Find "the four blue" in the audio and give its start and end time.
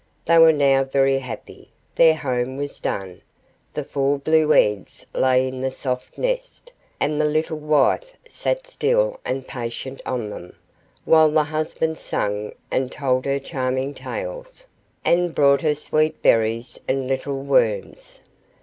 3.75-4.51